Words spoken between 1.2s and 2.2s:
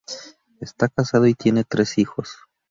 y tiene tres